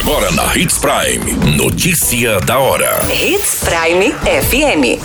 [0.00, 1.56] Agora na Hits Prime.
[1.58, 3.00] Notícia da hora.
[3.12, 4.98] Hits Prime FM.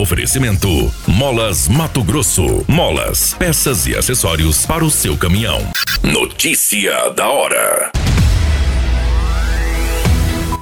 [0.00, 2.64] Oferecimento: Molas Mato Grosso.
[2.66, 5.60] Molas, peças e acessórios para o seu caminhão.
[6.02, 7.92] Notícia da hora.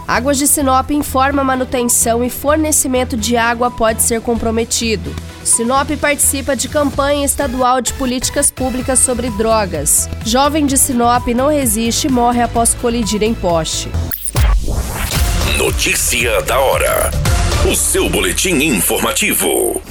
[0.09, 5.15] Águas de Sinop informa manutenção e fornecimento de água pode ser comprometido.
[5.49, 10.09] Sinop participa de campanha estadual de políticas públicas sobre drogas.
[10.25, 13.89] Jovem de Sinop não resiste e morre após colidir em poste.
[15.57, 17.11] Notícia da hora.
[17.69, 19.83] O seu boletim informativo.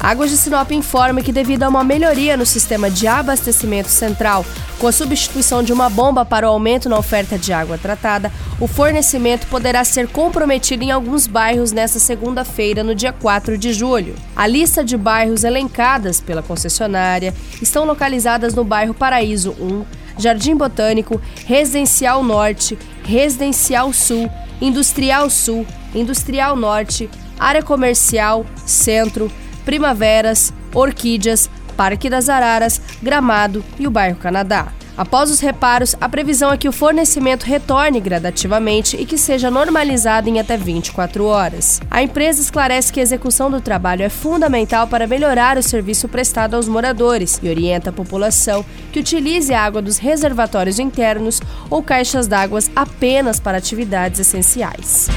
[0.00, 4.46] Águas de Sinop informa que, devido a uma melhoria no sistema de abastecimento central,
[4.78, 8.30] com a substituição de uma bomba para o aumento na oferta de água tratada,
[8.60, 14.14] o fornecimento poderá ser comprometido em alguns bairros nesta segunda-feira, no dia 4 de julho.
[14.36, 19.84] A lista de bairros elencadas pela concessionária estão localizadas no bairro Paraíso 1,
[20.16, 29.30] Jardim Botânico, Residencial Norte, Residencial Sul, Industrial Sul, Industrial Norte, Área Comercial, Centro,
[29.68, 34.68] Primaveras, Orquídeas, Parque das Araras, Gramado e o bairro Canadá.
[34.96, 40.26] Após os reparos, a previsão é que o fornecimento retorne gradativamente e que seja normalizado
[40.26, 41.82] em até 24 horas.
[41.90, 46.54] A empresa esclarece que a execução do trabalho é fundamental para melhorar o serviço prestado
[46.54, 52.26] aos moradores e orienta a população que utilize a água dos reservatórios internos ou caixas
[52.26, 55.10] d'água apenas para atividades essenciais.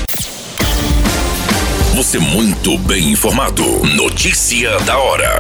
[1.96, 3.64] Você muito bem informado.
[3.96, 5.40] Notícia da hora.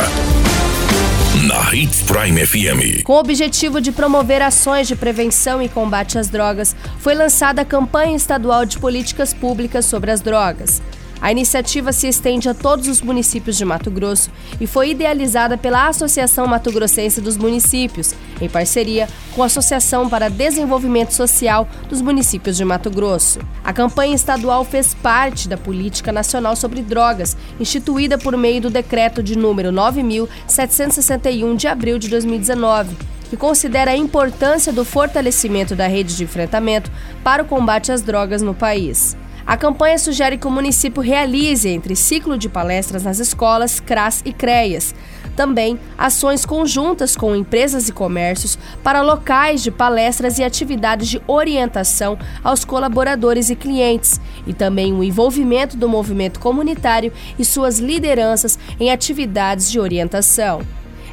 [1.48, 3.04] Na Hits Prime FM.
[3.06, 7.66] Com o objetivo de promover ações de prevenção e combate às drogas, foi lançada a
[7.66, 10.82] campanha estadual de políticas públicas sobre as drogas.
[11.22, 15.88] A iniciativa se estende a todos os municípios de Mato Grosso e foi idealizada pela
[15.88, 22.58] Associação Mato Grossense dos Municípios, em parceria com a Associação para Desenvolvimento Social dos Municípios
[22.58, 23.40] de Mato Grosso.
[23.64, 29.22] A campanha estadual fez parte da Política Nacional sobre Drogas, instituída por meio do decreto
[29.22, 32.98] de número 9761 de abril de 2019
[33.30, 36.92] que considera a importância do fortalecimento da rede de enfrentamento
[37.24, 39.16] para o combate às drogas no país.
[39.46, 44.32] A campanha sugere que o município realize, entre ciclo de palestras nas escolas, CRAS e
[44.32, 44.94] CREAS,
[45.36, 52.18] também ações conjuntas com empresas e comércios para locais de palestras e atividades de orientação
[52.44, 58.92] aos colaboradores e clientes, e também o envolvimento do movimento comunitário e suas lideranças em
[58.92, 60.62] atividades de orientação.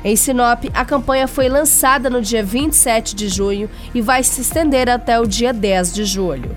[0.04, 4.88] Em Sinop, a campanha foi lançada no dia 27 de junho e vai se estender
[4.88, 6.56] até o dia 10 de julho.